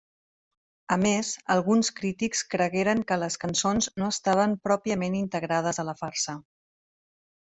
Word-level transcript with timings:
A 0.93 0.95
més, 1.01 1.27
alguns 1.55 1.91
crítics 1.99 2.41
cregueren 2.55 3.03
que 3.11 3.19
les 3.25 3.37
cançons 3.43 3.91
no 4.03 4.09
estaven 4.15 4.57
pròpiament 4.69 5.19
integrades 5.21 5.83
a 5.85 5.87
la 5.91 5.97
farsa. 6.05 6.37